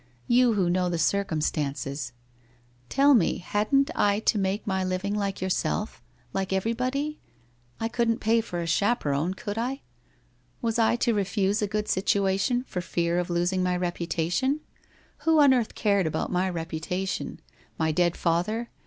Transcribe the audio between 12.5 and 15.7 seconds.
for fear of losing my reputation? Who on